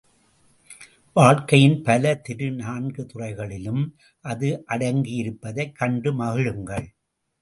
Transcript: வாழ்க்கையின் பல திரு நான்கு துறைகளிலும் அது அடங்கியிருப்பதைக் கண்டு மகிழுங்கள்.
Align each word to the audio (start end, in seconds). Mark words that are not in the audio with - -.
வாழ்க்கையின் 1.13 1.83
பல 1.83 2.13
திரு 2.15 2.51
நான்கு 2.51 3.05
துறைகளிலும் 3.05 3.83
அது 4.25 4.49
அடங்கியிருப்பதைக் 4.67 5.75
கண்டு 5.75 6.13
மகிழுங்கள். 6.13 6.87